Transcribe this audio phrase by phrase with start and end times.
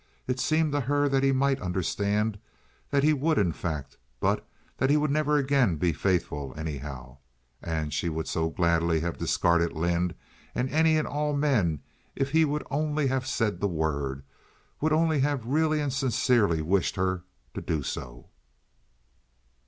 [0.25, 4.43] It seemed to her that he might understand—that he would, in fact—but
[4.79, 7.17] that he would never again be faithful, anyhow.
[7.61, 10.15] And she would so gladly have discarded Lynde
[10.55, 11.81] and any and all men
[12.15, 14.23] if he would only have said the word,
[14.79, 17.21] would only have really and sincerely wished her
[17.53, 18.25] to do so.